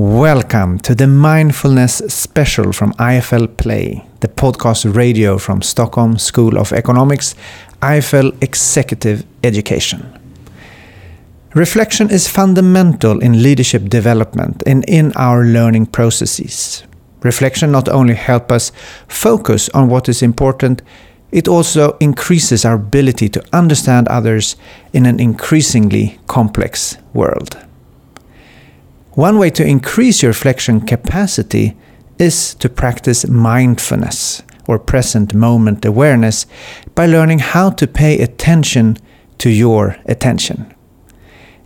[0.00, 6.72] Welcome to the Mindfulness Special from IFL Play, the podcast radio from Stockholm School of
[6.72, 7.34] Economics,
[7.82, 10.18] IFL Executive Education.
[11.54, 16.82] Reflection is fundamental in leadership development and in our learning processes.
[17.22, 18.72] Reflection not only helps us
[19.06, 20.80] focus on what is important,
[21.30, 24.56] it also increases our ability to understand others
[24.94, 27.58] in an increasingly complex world.
[29.14, 31.76] One way to increase your reflection capacity
[32.20, 36.46] is to practice mindfulness or present moment awareness
[36.94, 38.98] by learning how to pay attention
[39.38, 40.72] to your attention.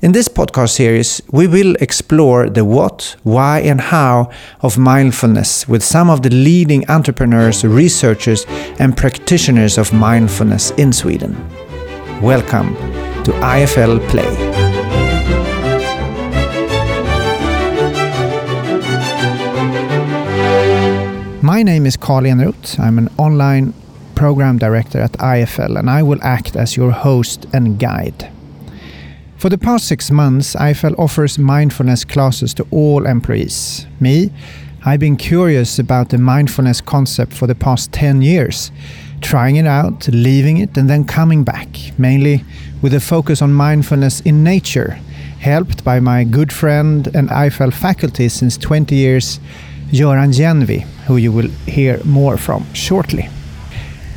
[0.00, 4.30] In this podcast series, we will explore the what, why, and how
[4.62, 8.46] of mindfulness with some of the leading entrepreneurs, researchers,
[8.78, 11.34] and practitioners of mindfulness in Sweden.
[12.22, 12.74] Welcome
[13.24, 14.53] to IFL Play.
[21.64, 22.78] Name is Carl Eneroth.
[22.78, 23.72] I'm an online
[24.14, 28.30] program director at IFL and I will act as your host and guide.
[29.38, 33.86] For the past six months, IFL offers mindfulness classes to all employees.
[33.98, 34.30] Me,
[34.84, 38.70] I've been curious about the mindfulness concept for the past 10 years,
[39.22, 42.44] trying it out, leaving it, and then coming back, mainly
[42.83, 44.98] with a focus on mindfulness in nature,
[45.41, 49.41] helped by my good friend and IFL faculty since 20 years,
[49.91, 53.28] Göran Gennvi, who you will hear more from shortly.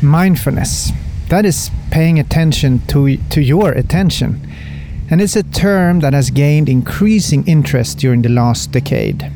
[0.02, 0.92] Mindfulness.
[1.30, 4.42] That is paying attention to, to your attention.
[5.10, 9.32] And it's a term that has gained increasing interest during the last decade.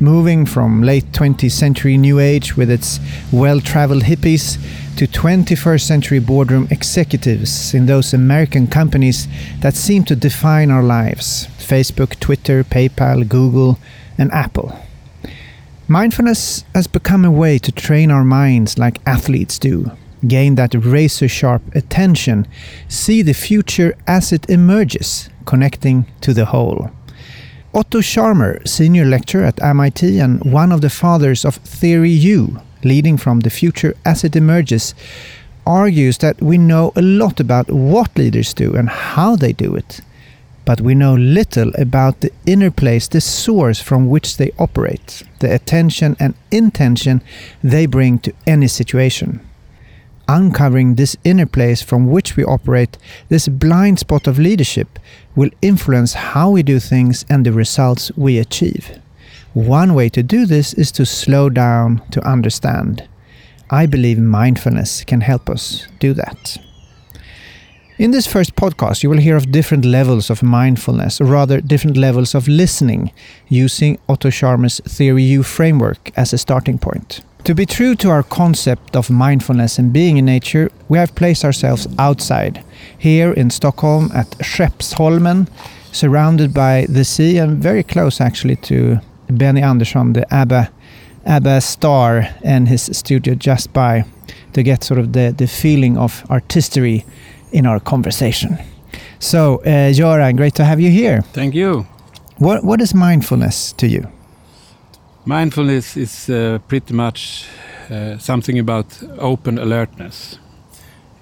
[0.00, 2.98] Moving from late 20th century New Age with its
[3.32, 4.58] well traveled hippies
[4.96, 9.26] to 21st century boardroom executives in those American companies
[9.60, 13.78] that seem to define our lives Facebook, Twitter, PayPal, Google,
[14.18, 14.76] and Apple.
[15.92, 19.90] Mindfulness has become a way to train our minds like athletes do,
[20.26, 22.46] gain that razor sharp attention,
[22.88, 26.90] see the future as it emerges, connecting to the whole.
[27.74, 33.18] Otto Scharmer, senior lecturer at MIT and one of the fathers of Theory U, leading
[33.18, 34.94] from the future as it emerges,
[35.66, 40.00] argues that we know a lot about what leaders do and how they do it,
[40.64, 45.52] but we know little about the inner place, the source from which they operate, the
[45.52, 47.22] attention and intention
[47.62, 49.40] they bring to any situation.
[50.28, 52.96] Uncovering this inner place from which we operate,
[53.28, 54.98] this blind spot of leadership,
[55.34, 59.00] will influence how we do things and the results we achieve.
[59.52, 63.06] One way to do this is to slow down to understand.
[63.68, 66.58] I believe mindfulness can help us do that.
[68.02, 71.96] In this first podcast, you will hear of different levels of mindfulness, or rather, different
[71.96, 73.12] levels of listening,
[73.48, 77.20] using Otto Scharmer's Theory U framework as a starting point.
[77.44, 81.44] To be true to our concept of mindfulness and being in nature, we have placed
[81.44, 82.64] ourselves outside,
[82.98, 85.46] here in Stockholm at Skeppsholmen,
[85.92, 88.98] surrounded by the sea and very close actually to
[89.28, 90.72] Benny Andersson, the ABBA,
[91.24, 94.04] ABBA star, and his studio just by
[94.54, 97.04] to get sort of the, the feeling of artistry
[97.52, 98.58] in our conversation.
[99.18, 101.22] So, uh, Göran, great to have you here.
[101.32, 101.86] Thank you.
[102.38, 104.06] What What is mindfulness to you?
[105.24, 107.46] Mindfulness is uh, pretty much
[107.90, 108.86] uh, something about
[109.18, 110.38] open alertness.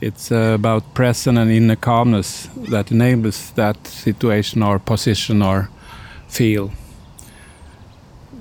[0.01, 5.69] It's uh, about present and inner calmness that enables that situation or position or
[6.29, 6.71] feel.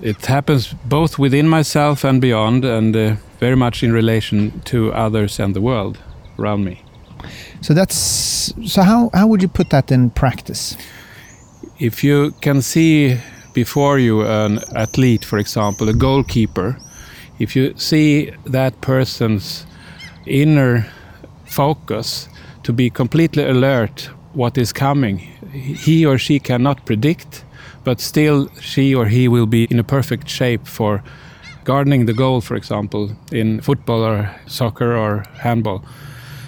[0.01, 5.39] It happens both within myself and beyond, and uh, very much in relation to others
[5.39, 5.97] and the world
[6.37, 6.81] around me.
[7.61, 8.81] So that's so.
[8.81, 10.77] How how would you put that in practice?
[11.79, 13.17] If you can see
[13.53, 16.77] before you an athlete, for example, a goalkeeper,
[17.39, 19.65] if you see that person's
[20.25, 20.85] inner
[21.45, 22.29] focus
[22.63, 25.17] to be completely alert what is coming,
[25.51, 27.43] he or she cannot predict,
[27.83, 31.03] but still she or he will be in a perfect shape for
[31.63, 35.83] guarding the goal, for example, in football or soccer or handball.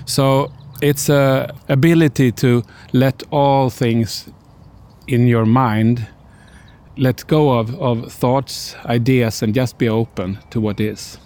[0.05, 2.63] So it's a ability to
[2.93, 4.29] let all things
[5.07, 6.07] in your mind
[6.97, 11.17] let go of, of thoughts, ideas, and just be open to what is.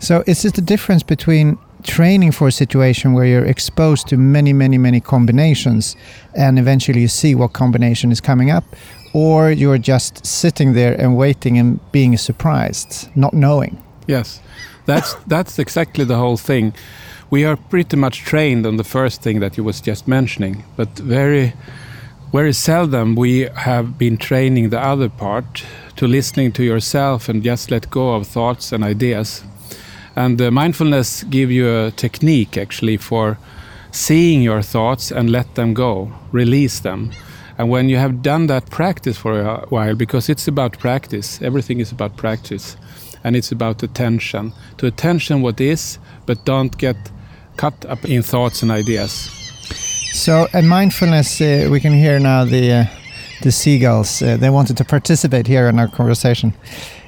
[0.00, 4.52] So, is it the difference between training for a situation where you're exposed to many,
[4.52, 5.96] many, many combinations
[6.34, 8.64] and eventually you see what combination is coming up,
[9.14, 13.82] or you're just sitting there and waiting and being surprised, not knowing?
[14.06, 14.40] Yes,
[14.86, 16.74] that's, that's exactly the whole thing
[17.30, 20.88] we are pretty much trained on the first thing that you was just mentioning, but
[20.98, 21.54] very
[22.32, 25.64] very seldom we have been training the other part
[25.96, 29.42] to listening to yourself and just let go of thoughts and ideas.
[30.14, 33.36] And uh, mindfulness give you a technique actually for
[33.90, 37.10] seeing your thoughts and let them go, release them.
[37.58, 41.80] And when you have done that practice for a while, because it's about practice, everything
[41.80, 42.76] is about practice,
[43.24, 44.52] and it's about attention.
[44.78, 46.96] To attention what is, but don't get
[47.60, 49.30] caught up in thoughts and ideas.
[50.12, 52.84] So, at mindfulness, uh, we can hear now the uh,
[53.42, 54.22] the seagulls.
[54.22, 56.52] Uh, they wanted to participate here in our conversation.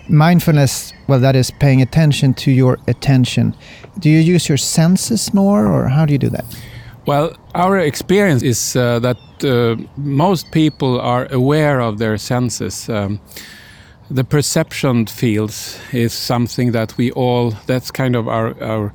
[0.09, 3.55] Mindfulness, well, that is paying attention to your attention.
[3.99, 6.45] Do you use your senses more, or how do you do that?
[7.07, 12.89] Well, our experience is uh, that uh, most people are aware of their senses.
[12.89, 13.21] Um,
[14.11, 18.93] the perception fields is something that we all, that's kind of our, our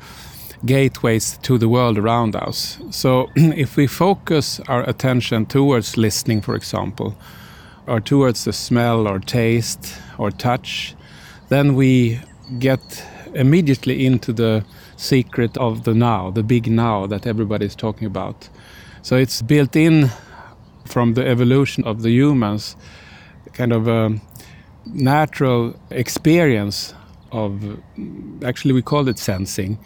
[0.66, 2.80] gateways to the world around us.
[2.92, 7.16] So if we focus our attention towards listening, for example,
[7.86, 10.96] or towards the smell or taste or touch,
[11.50, 12.20] then we
[12.60, 14.66] get immediately into the
[14.98, 18.50] secret of the now, the big now that everybody is talking about.
[19.02, 20.10] So it's built in
[20.86, 22.76] from the evolution of the humans,
[23.54, 24.20] kind of a
[24.86, 26.94] natural experience
[27.32, 27.80] of
[28.44, 29.78] actually we call it sensing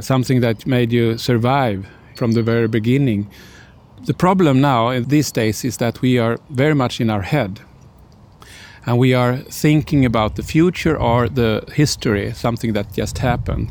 [0.00, 1.86] something that made you survive
[2.16, 3.30] from the very beginning.
[4.04, 7.60] The problem now, in these days, is that we are very much in our head.
[8.84, 13.70] And we are thinking about the future or the history, something that just happened.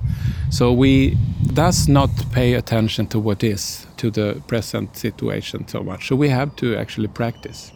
[0.50, 1.18] So we
[1.54, 6.08] does not pay attention to what is, to the present situation so much.
[6.08, 7.74] So we have to actually practice.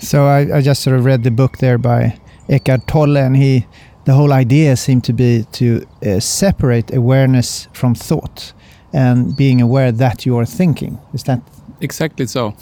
[0.00, 3.66] So I, I just sort of read the book there by Eckhart Tolle, and he
[4.06, 8.52] the whole idea seemed to be to uh, separate awareness from thought
[8.92, 10.98] and being aware that you are thinking.
[11.12, 11.40] Is that
[11.80, 12.54] exactly so?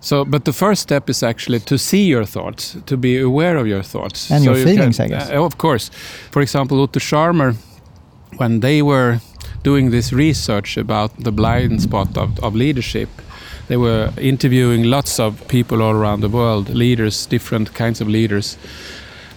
[0.00, 3.66] So, but the first step is actually to see your thoughts, to be aware of
[3.66, 5.30] your thoughts and so your feelings, can, I guess.
[5.30, 5.90] Uh, of course.
[6.30, 7.56] For example, Otto Scharmer,
[8.36, 9.18] when they were
[9.64, 13.08] doing this research about the blind spot of, of leadership,
[13.66, 18.58] they were interviewing lots of people all around the world, leaders, different kinds of leaders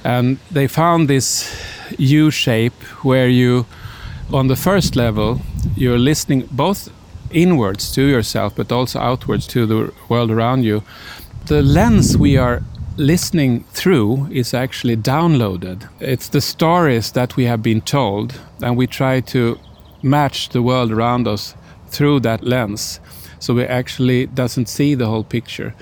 [0.07, 1.53] and they found this
[1.97, 3.65] U shape where you,
[4.31, 5.41] on the first level,
[5.75, 6.89] you're listening both
[7.29, 10.81] inwards to yourself but also outwards to the world around you.
[11.47, 12.63] The lens we are
[12.95, 15.89] listening through is actually downloaded.
[15.99, 19.59] It's the stories that we have been told, and we try to
[20.01, 21.53] match the world around us
[21.89, 23.01] through that lens.
[23.39, 25.75] So we actually doesn't see the whole picture.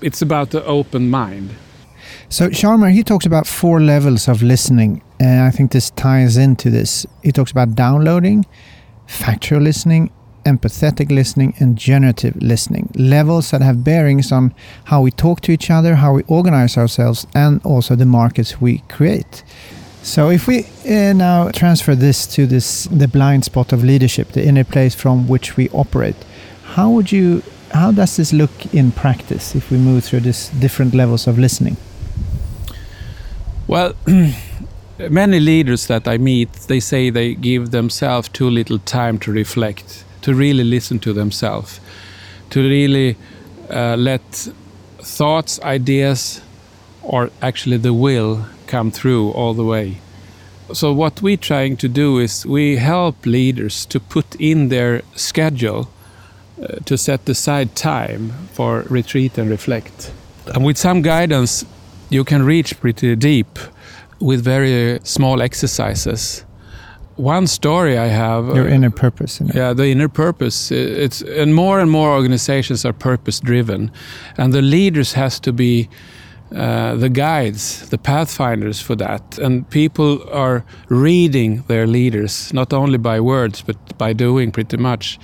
[0.00, 1.50] It's about the open mind.
[2.30, 6.68] So Scharmer, he talks about four levels of listening, and I think this ties into
[6.68, 7.06] this.
[7.22, 8.44] He talks about downloading,
[9.06, 10.10] factual listening,
[10.44, 12.90] empathetic listening, and generative listening.
[12.94, 14.54] Levels that have bearings on
[14.84, 18.82] how we talk to each other, how we organize ourselves, and also the markets we
[18.90, 19.42] create.
[20.02, 24.46] So if we uh, now transfer this to this the blind spot of leadership, the
[24.46, 26.16] inner place from which we operate,
[26.74, 27.42] how would you
[27.72, 31.78] how does this look in practice if we move through these different levels of listening?
[33.68, 33.92] Well,
[34.98, 40.06] many leaders that I meet, they say they give themselves too little time to reflect,
[40.22, 41.78] to really listen to themselves,
[42.48, 43.18] to really
[43.68, 44.48] uh, let
[45.02, 46.40] thoughts, ideas,
[47.02, 49.98] or actually the will come through all the way.
[50.72, 55.90] So what we're trying to do is we help leaders to put in their schedule
[56.62, 60.10] uh, to set aside time for retreat and reflect.
[60.54, 61.66] And with some guidance,
[62.10, 63.58] you can reach pretty deep
[64.20, 66.44] with very small exercises.
[67.16, 68.54] One story I have.
[68.54, 69.40] Your uh, inner purpose.
[69.54, 70.70] Yeah, the inner purpose.
[70.70, 73.90] It's and more and more organizations are purpose driven,
[74.36, 75.88] and the leaders has to be
[76.54, 79.38] uh, the guides, the pathfinders for that.
[79.38, 85.18] And people are reading their leaders not only by words but by doing pretty much.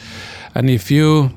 [0.55, 1.31] And if you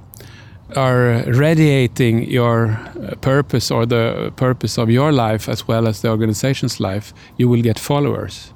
[0.76, 6.10] are radiating your uh, purpose or the purpose of your life as well as the
[6.10, 8.54] organization's life, you will get followers.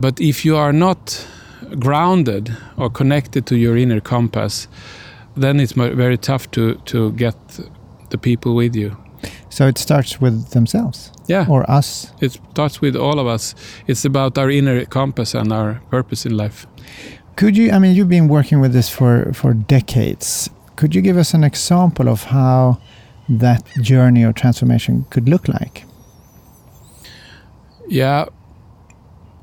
[0.00, 1.26] But if you are not
[1.78, 4.68] grounded or connected to your inner compass,
[5.36, 7.36] then it's very tough to, to get
[8.10, 8.96] the people with you.
[9.48, 11.12] So it starts with themselves?
[11.26, 11.46] Yeah.
[11.48, 12.12] Or us?
[12.20, 13.54] It starts with all of us.
[13.86, 16.66] It's about our inner compass and our purpose in life.
[17.36, 20.50] Could you, I mean, you've been working with this for, for decades.
[20.76, 22.80] Could you give us an example of how
[23.28, 25.84] that journey or transformation could look like?
[27.88, 28.26] Yeah,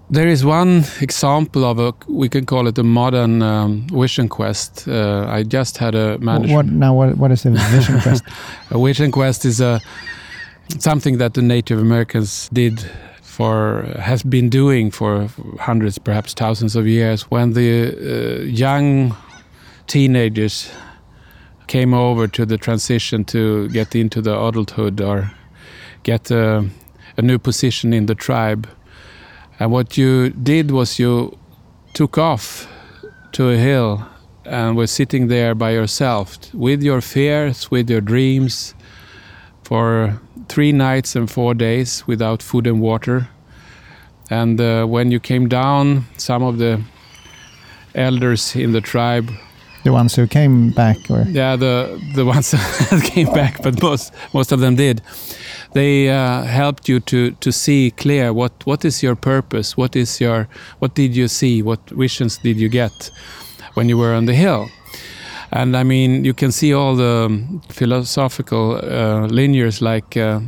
[0.10, 4.88] there is one example of a we can call it a modern um, vision quest.
[4.88, 6.56] Uh, I just had a manager.
[6.56, 6.94] What now?
[6.94, 8.24] What, what is a vision quest?
[8.70, 9.80] a vision quest is a
[10.80, 12.86] something that the Native Americans did
[13.22, 17.24] for has been doing for hundreds, perhaps thousands of years.
[17.32, 19.16] When the uh, young
[19.88, 20.70] teenagers
[21.72, 25.32] came over to the transition to get into the adulthood or
[26.04, 26.70] get a,
[27.16, 28.68] a new position in the tribe,
[29.58, 31.38] and what you did was you
[31.94, 32.68] took off
[33.32, 34.06] to a hill
[34.44, 38.75] and were sitting there by yourself with your fears, with your dreams,
[39.63, 43.30] for three nights and four days without food and water.
[44.30, 46.82] And uh, when you came down, some of the
[47.96, 49.32] elders in the tribe
[49.84, 51.26] the ones who came back or?
[51.30, 55.02] Yeah the the ones that came back but most most of them did.
[55.74, 59.78] They uh, helped you to to see clear what what is your purpose?
[59.78, 60.48] What is your
[60.80, 61.62] what did you see?
[61.62, 63.12] What visions did you get
[63.76, 64.70] when you were on the hill?
[65.54, 67.30] And I mean, you can see all the
[67.70, 70.40] philosophical uh, linears like uh,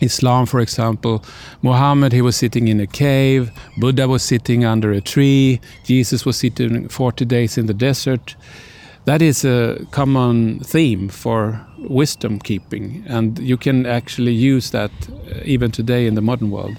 [0.00, 1.24] Islam, for example.
[1.62, 3.50] Muhammad, he was sitting in a cave.
[3.78, 5.60] Buddha was sitting under a tree.
[5.84, 8.36] Jesus was sitting 40 days in the desert.
[9.06, 15.40] That is a common theme for wisdom keeping, and you can actually use that uh,
[15.44, 16.76] even today in the modern world.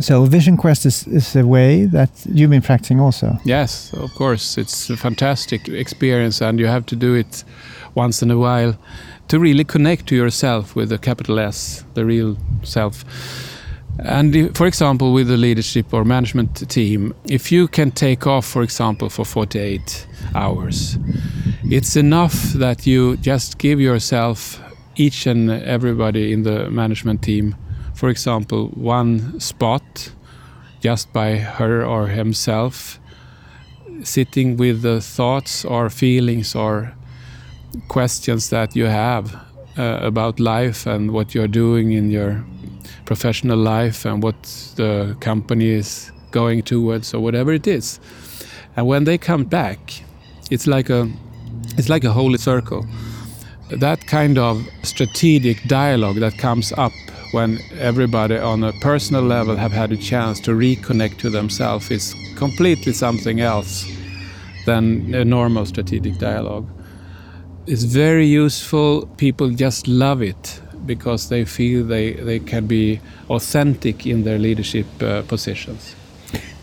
[0.00, 3.38] So Vision Quest is, is a way that you've been practicing also.
[3.44, 4.56] Yes, of course.
[4.56, 7.44] It's a fantastic experience and you have to do it
[7.94, 8.74] once in a while
[9.28, 13.04] to really connect to yourself with the capital S, the real self.
[13.98, 18.62] And for example, with the leadership or management team, if you can take off, for
[18.62, 20.98] example, for 48 hours,
[21.64, 24.60] it's enough that you just give yourself,
[24.96, 27.54] each and everybody in the management team,
[27.94, 30.12] for example, one spot
[30.80, 32.98] just by her or himself,
[34.02, 36.94] sitting with the thoughts or feelings or
[37.88, 39.34] questions that you have
[39.78, 42.44] uh, about life and what you're doing in your
[43.04, 44.42] professional life and what
[44.76, 48.00] the company is going towards or whatever it is.
[48.76, 50.02] And when they come back,
[50.50, 51.10] it's like a
[51.78, 52.86] it's like a holy circle.
[53.70, 56.92] That kind of strategic dialogue that comes up
[57.32, 62.14] when everybody on a personal level have had a chance to reconnect to themselves is
[62.36, 63.86] completely something else
[64.66, 66.68] than a normal strategic dialogue.
[67.66, 69.06] It's very useful.
[69.16, 73.00] People just love it because they feel they, they can be
[73.30, 75.94] authentic in their leadership uh, positions.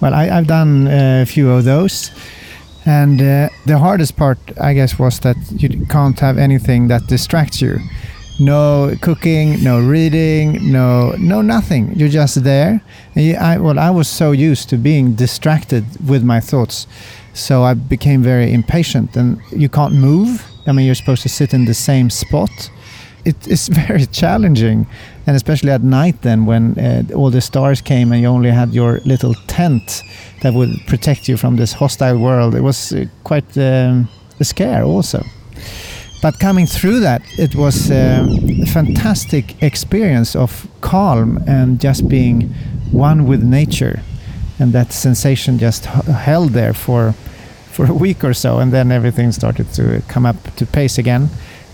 [0.02, 2.12] Well, I, have done a few of those.
[2.86, 7.62] And uh, the hardest part, I guess, was that you can't have anything that distracts
[7.62, 7.80] you
[8.40, 11.94] no cooking, no reading, no no nothing.
[11.96, 12.82] You're just there.
[13.14, 16.88] You, I, well, I was so used to being distracted with my thoughts,
[17.34, 19.16] so I became very impatient.
[19.16, 20.49] And you can't move.
[20.70, 22.72] I mean, you're supposed to sit in the same spot.
[23.26, 24.88] It is very challenging,
[25.28, 26.22] and especially at night.
[26.22, 30.04] Then, when uh, all the stars came and you only had your little tent
[30.42, 34.08] that would protect you from this hostile world, it was uh, quite um,
[34.40, 35.24] a scare also
[36.22, 38.26] but coming through that, it was a
[38.74, 42.54] fantastic experience of calm and just being
[42.92, 44.02] one with nature,
[44.60, 47.16] and that sensation just held there for
[47.80, 51.30] for a week or so, and then everything started to come up to pace again.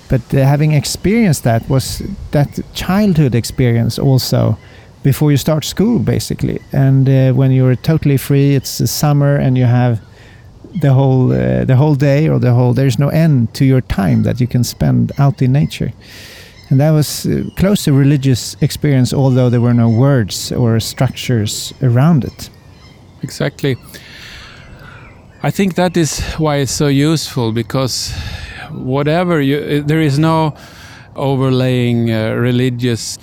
[0.07, 4.55] But uh, having experienced that was that childhood experience also
[5.01, 9.65] before you start school, basically, and uh, when you're totally free, it's summer and you
[9.65, 9.99] have
[10.81, 14.23] the whole uh, the whole day or the whole there's no end to your time
[14.23, 15.91] that you can spend out in nature.
[16.69, 21.73] And that was uh, close to religious experience although there were no words or structures
[21.81, 22.49] around it.
[23.23, 23.75] Exactly
[25.45, 28.11] i think that is why it's so useful because
[28.71, 30.53] whatever you uh, there is no
[31.15, 33.17] overlaying uh, religious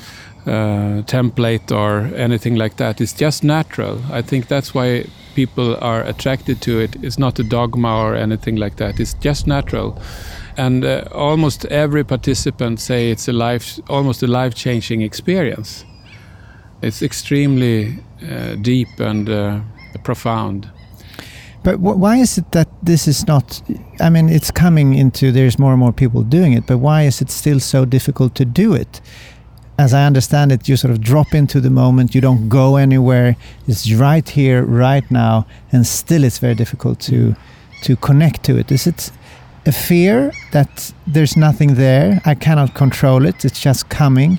[0.46, 6.02] uh, template or anything like that it's just natural i think that's why people are
[6.02, 6.96] attracted to it.
[7.02, 9.00] It's not a dogma or anything like that.
[9.00, 10.00] It's just natural.
[10.56, 15.84] And uh, almost every participant say it's a life, almost a life-changing experience.
[16.82, 17.98] It's extremely
[18.60, 19.64] deep and
[20.04, 20.68] profound.
[21.64, 23.62] But why is it that this is not?
[24.00, 25.30] I mean, it's coming into.
[25.30, 28.44] There's more and more people doing it, but why is it still so difficult to
[28.44, 29.00] do it?
[29.78, 32.14] as I understand it, you sort of drop into the moment.
[32.14, 33.36] You don't go anywhere.
[33.66, 37.34] It's right here, right now, and still it's very difficult to
[37.84, 38.70] to connect to it.
[38.70, 39.10] Is it
[39.66, 42.20] a fear that there's nothing there?
[42.24, 43.44] I cannot control it.
[43.44, 44.38] It's just coming,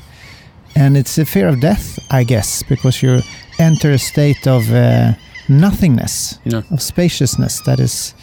[0.75, 3.21] and it's a fear of death, I guess, because you
[3.59, 5.13] enter a state of uh,
[5.49, 6.61] nothingness, yeah.
[6.71, 8.13] of spaciousness that is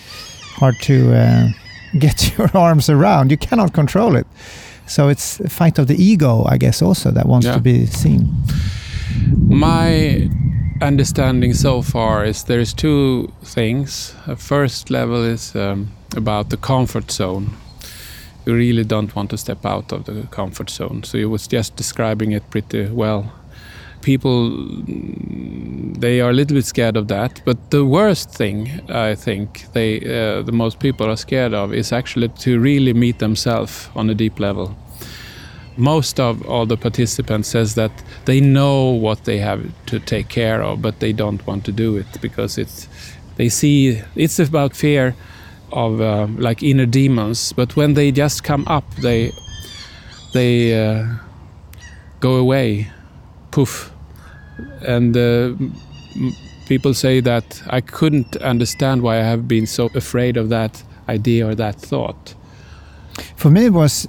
[0.56, 1.48] hard to uh,
[1.98, 3.30] get your arms around.
[3.30, 4.26] You cannot control it.
[4.86, 7.54] So it's a fight of the ego, I guess, also that wants yeah.
[7.54, 8.28] to be seen.
[9.46, 10.28] My
[10.80, 14.14] understanding so far is there's two things.
[14.26, 17.50] The first level is um, about the comfort zone.
[18.46, 21.04] You really don't want to step out of the comfort zone.
[21.04, 23.32] So you was just describing it pretty well.
[24.02, 24.50] People
[26.00, 27.42] they are a little bit scared of that.
[27.44, 31.92] But the worst thing I think they uh, the most people are scared of is
[31.92, 34.76] actually to really meet themselves on a deep level
[35.76, 37.90] most of all the participants says that
[38.26, 41.96] they know what they have to take care of but they don't want to do
[41.96, 42.88] it because it's
[43.36, 45.14] they see it's about fear
[45.72, 49.32] of uh, like inner demons but when they just come up they
[50.34, 51.06] they uh,
[52.20, 52.90] go away
[53.50, 53.89] poof
[54.86, 55.52] and uh,
[56.66, 61.46] people say that i couldn't understand why i have been so afraid of that idea
[61.46, 62.34] or that thought
[63.36, 64.08] for me it was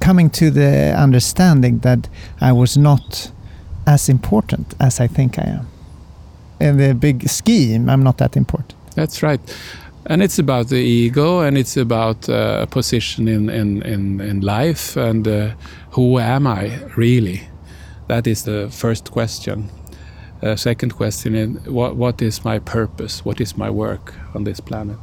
[0.00, 2.08] coming to the understanding that
[2.40, 3.30] I was not
[3.86, 5.66] as important as I think I am.
[6.60, 8.74] In the big scheme, I'm not that important.
[8.94, 9.40] That's right.
[10.06, 14.96] And it's about the ego and it's about uh, position in, in, in, in life
[14.96, 15.50] and uh,
[15.90, 17.42] who am I really?
[18.08, 19.70] That is the first question.
[20.42, 23.24] Uh, second question is what, what is my purpose?
[23.24, 24.98] What is my work on this planet?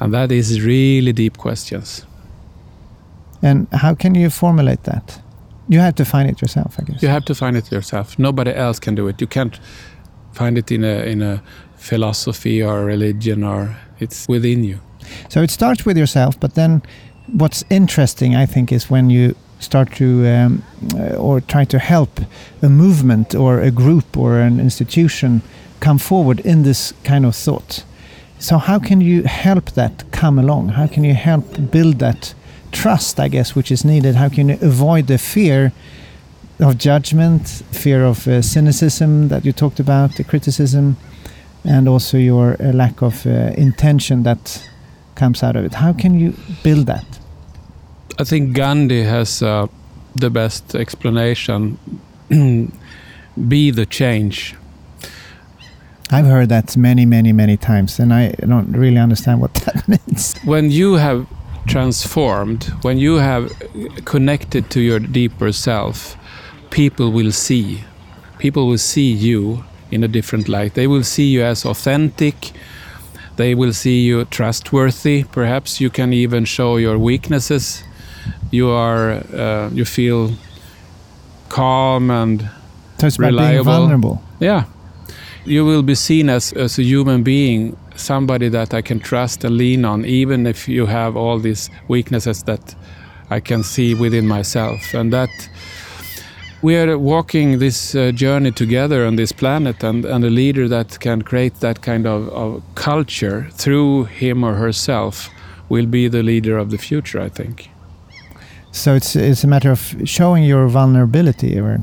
[0.00, 2.06] And that is really deep questions.
[3.42, 5.20] And how can you formulate that?
[5.68, 7.02] You have to find it yourself, I guess.
[7.02, 8.18] You have to find it yourself.
[8.18, 9.20] Nobody else can do it.
[9.20, 9.60] You can't
[10.32, 11.42] find it in a in a
[11.76, 14.80] philosophy or religion or it's within you.
[15.28, 16.82] So it starts with yourself, but then
[17.32, 20.62] what's interesting, I think, is when you start to um,
[20.94, 22.20] uh, or try to help
[22.62, 25.42] a movement or a group or an institution
[25.80, 27.84] come forward in this kind of thought.
[28.38, 30.70] So how can you help that come along?
[30.70, 32.34] How can you help build that
[32.72, 34.14] trust, I guess, which is needed.
[34.14, 35.72] How can you avoid the fear
[36.60, 40.96] of judgment, fear of uh, cynicism that you talked about, the criticism,
[41.64, 44.68] and also your uh, lack of uh, intention that
[45.14, 45.74] comes out of it?
[45.74, 47.04] How can you build that?
[48.20, 49.68] I think Gandhi has uh,
[50.16, 51.78] the best explanation.
[53.48, 54.56] Be the change.
[56.10, 60.36] I've heard that many, many, many times, and I don't really understand what that means.
[60.44, 61.28] When you have
[61.68, 63.52] transformed, when you have
[64.04, 66.16] connected to your deeper self,
[66.70, 67.84] people will see.
[68.38, 70.74] People will see you in a different light.
[70.74, 72.50] They will see you as authentic.
[73.36, 75.22] They will see you trustworthy.
[75.22, 77.84] Perhaps you can even show your weaknesses.
[78.50, 80.32] You are, uh, you feel
[81.48, 82.48] calm and
[82.98, 84.22] so reliable.
[84.40, 84.64] Yeah,
[85.44, 89.56] you will be seen as, as a human being somebody that I can trust and
[89.56, 92.74] lean on, even if you have all these weaknesses that
[93.30, 94.94] I can see within myself.
[94.94, 95.30] And that
[96.62, 101.00] we are walking this uh, journey together on this planet, and, and a leader that
[101.00, 105.30] can create that kind of, of culture through him or herself
[105.68, 107.70] will be the leader of the future, I think.
[108.78, 111.80] So it's it's a matter of showing your vulnerability, or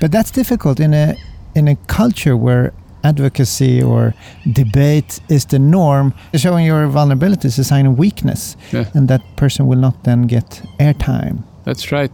[0.00, 1.16] but that's difficult in a
[1.54, 2.72] in a culture where
[3.04, 4.14] advocacy or
[4.52, 8.84] debate is the norm, showing your vulnerability is a sign of weakness, yeah.
[8.94, 11.42] and that person will not then get airtime.
[11.64, 12.12] That's right.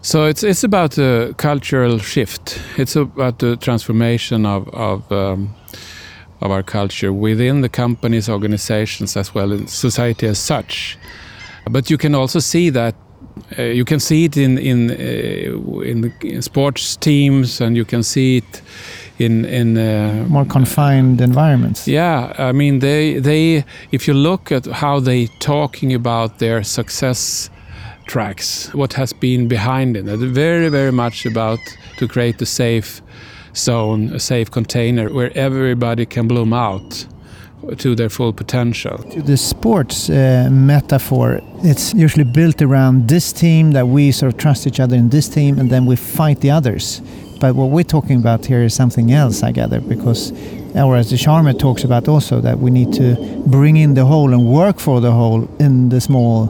[0.00, 2.60] So it's it's about a cultural shift.
[2.76, 5.54] It's about the transformation of of um,
[6.40, 10.96] of our culture within the companies, organizations, as well as society as such.
[11.68, 12.94] But you can also see that
[13.58, 18.02] uh, you can see it in in uh, in, in sports teams, and you can
[18.02, 18.62] see it
[19.18, 21.88] in in uh, more confined environments.
[21.88, 27.50] Yeah, I mean they they if you look at how they talking about their success
[28.06, 31.58] tracks, what has been behind it, very very much about
[31.98, 33.02] to create a safe
[33.54, 37.06] zone, a safe container where everybody can bloom out
[37.76, 38.98] to their full potential.
[39.16, 44.66] The sports uh, metaphor, it's usually built around this team that we sort of trust
[44.66, 47.00] each other in this team, and then we fight the others.
[47.40, 50.32] But what we're talking about here is something else, I gather, because,
[50.74, 54.46] or as Scharmer talks about also, that we need to bring in the whole and
[54.46, 56.46] work for the whole in the small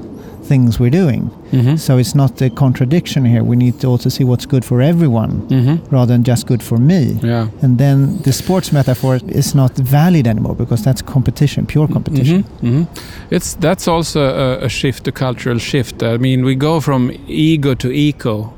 [0.48, 1.22] things we're doing.
[1.52, 1.76] Mm-hmm.
[1.76, 3.42] So it's not a contradiction here.
[3.44, 5.94] We need to also see what's good for everyone mm-hmm.
[5.94, 7.18] rather than just good for me.
[7.22, 7.48] Yeah.
[7.62, 11.94] And then the sports metaphor is not valid anymore because that's competition, pure mm-hmm.
[11.94, 12.42] competition.
[12.62, 13.34] Mm-hmm.
[13.34, 16.02] It's that's also a, a shift, a cultural shift.
[16.02, 18.52] I mean, we go from ego to eco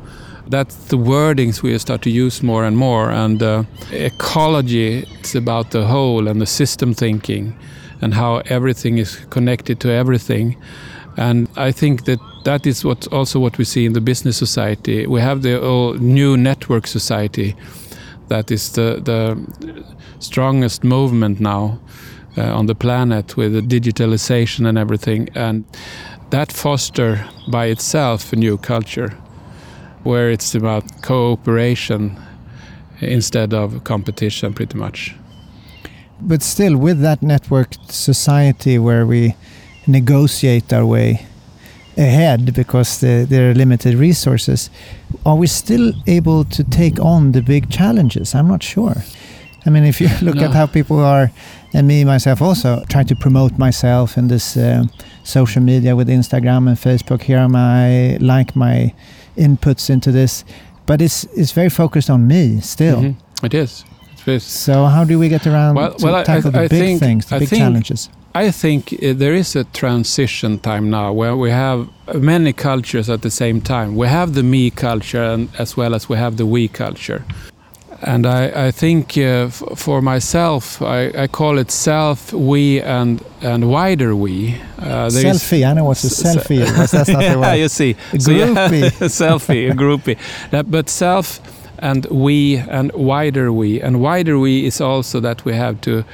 [0.50, 3.10] that's the wordings we start to use more and more.
[3.10, 7.56] And uh, ecology, it's about the whole and the system thinking
[8.02, 10.56] and how everything is connected to everything.
[11.20, 15.06] And I think that that is what also what we see in the business society.
[15.06, 15.60] We have the
[16.00, 17.54] new network society
[18.28, 19.36] that is the, the
[20.18, 21.78] strongest movement now
[22.38, 25.28] uh, on the planet with the digitalization and everything.
[25.34, 25.64] And
[26.30, 29.10] that foster by itself a new culture
[30.04, 32.16] where it's about cooperation
[33.00, 35.14] instead of competition pretty much.
[36.22, 39.34] But still, with that networked society where we
[39.90, 41.26] negotiate our way
[41.96, 44.70] ahead because the, there are limited resources,
[45.26, 48.34] are we still able to take on the big challenges?
[48.34, 49.02] I'm not sure.
[49.66, 50.44] I mean, if you look no.
[50.44, 51.30] at how people are,
[51.72, 54.84] and me myself also, trying to promote myself in this uh,
[55.22, 57.22] social media with Instagram and Facebook.
[57.22, 58.92] Here am I, like my
[59.36, 60.44] inputs into this,
[60.86, 62.98] but it's it's very focused on me still.
[62.98, 63.46] Mm -hmm.
[63.46, 63.84] It is.
[64.24, 67.00] So how do we get around well, to well, tackle I, I the big think,
[67.00, 68.08] things, the I big think, challenges?
[68.34, 73.22] I think uh, there is a transition time now where we have many cultures at
[73.22, 73.96] the same time.
[73.96, 77.24] We have the me culture and, as well as we have the we culture.
[78.02, 83.68] And I, I think uh, for myself, I, I, call it self, we, and and
[83.68, 84.54] wider we.
[84.78, 87.56] Uh, selfie, I know what's a selfie is, that's not the word.
[87.56, 87.96] you see.
[88.14, 88.30] A so.
[88.30, 88.54] Yeah,
[89.06, 90.16] selfie, a groupie.
[90.70, 91.40] but self
[91.80, 93.80] and we and wider we.
[93.80, 96.04] And wider we is also that we have to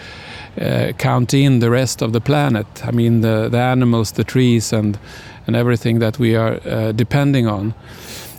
[0.60, 2.66] uh, count in the rest of the planet.
[2.84, 4.98] I mean, the, the animals, the trees, and,
[5.46, 7.74] and everything that we are uh, depending on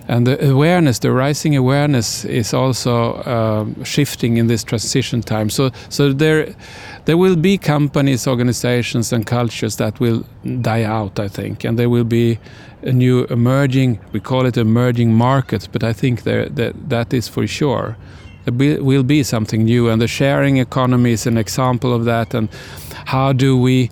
[0.08, 5.50] and the awareness, the rising awareness, is also uh, shifting in this transition time.
[5.50, 6.56] So, so there,
[7.08, 10.24] there will be companies, organizations, and cultures that will
[10.62, 11.20] die out.
[11.20, 12.38] I think, and there will be
[12.84, 14.00] a new emerging.
[14.12, 17.98] We call it emerging markets, but I think there, that that is for sure.
[18.46, 22.34] There will be something new, and the sharing economy is an example of that.
[22.34, 22.50] And
[23.06, 23.90] how do we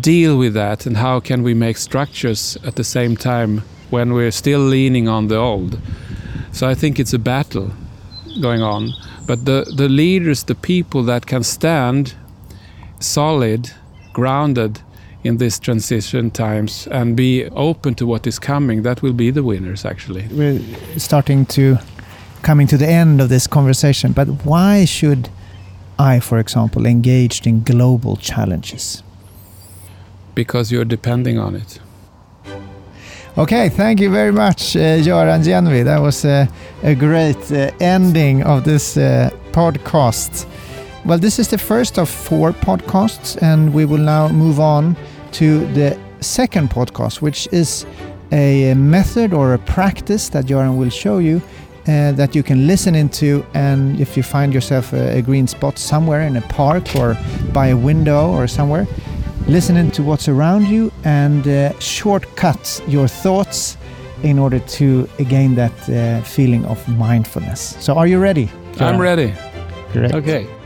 [0.00, 3.62] deal with that, and how can we make structures at the same time?
[3.90, 5.78] when we're still leaning on the old.
[6.52, 7.70] So I think it's a battle
[8.40, 8.92] going on.
[9.26, 12.14] But the, the leaders, the people that can stand
[13.00, 13.70] solid,
[14.12, 14.80] grounded
[15.24, 19.42] in these transition times and be open to what is coming, that will be the
[19.42, 20.26] winners actually.
[20.30, 20.60] We're
[20.96, 21.78] starting to
[22.42, 25.28] coming to the end of this conversation, but why should
[25.98, 29.02] I, for example, engage in global challenges?
[30.34, 31.80] Because you're depending on it.
[33.36, 35.84] Okay, thank you very much, uh, Göran Gennvi.
[35.84, 36.48] That was a,
[36.82, 40.46] a great uh, ending of this uh, podcast.
[41.08, 44.94] Well, this is the first of four podcasts, and we will now move on
[45.32, 47.86] to the second podcast, which is
[48.30, 51.40] a method or a practice that Göran will show you
[51.86, 53.42] uh, that you can listen into.
[53.54, 57.16] And if you find yourself a, a, green spot somewhere in a park or
[57.54, 58.86] by a window or somewhere,
[59.46, 63.78] listening to what's around you and uh, shortcut your thoughts
[64.24, 67.76] in order to gain that uh, feeling of mindfulness.
[67.80, 68.50] So, are you ready?
[68.78, 69.32] I'm ready.
[69.94, 70.14] Great.
[70.14, 70.57] Okay.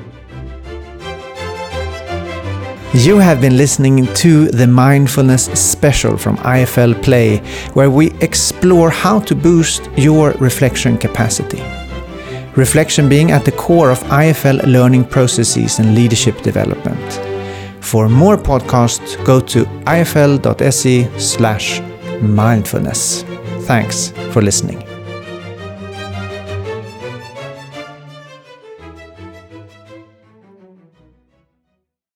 [2.94, 7.38] You have been listening to the Mindfulness Special from IFL Play,
[7.72, 11.62] where we explore how to boost your reflection capacity.
[12.54, 17.12] Reflection being at the core of IFL learning processes and leadership development.
[17.82, 21.80] For more podcasts, go to ifl.se slash
[22.20, 23.22] mindfulness.
[23.60, 24.91] Thanks for listening.